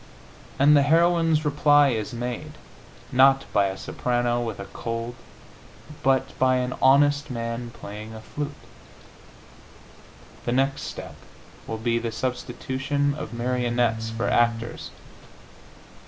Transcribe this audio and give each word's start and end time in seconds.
And 0.57 0.75
the 0.75 0.81
heroine's 0.81 1.45
reply 1.45 1.89
is 1.89 2.11
made, 2.11 2.53
not 3.11 3.45
by 3.53 3.67
a 3.67 3.77
soprano 3.77 4.41
with 4.41 4.59
a 4.59 4.65
cold, 4.65 5.13
but 6.01 6.33
by 6.39 6.55
an 6.55 6.73
honest 6.81 7.29
man 7.29 7.69
playing 7.69 8.15
a 8.15 8.21
flute. 8.21 8.49
The 10.45 10.53
next 10.53 10.85
step 10.85 11.13
will 11.67 11.77
be 11.77 11.99
the 11.99 12.11
substitution 12.11 13.13
of 13.13 13.31
marionettes 13.31 14.09
for 14.09 14.27
actors. 14.27 14.89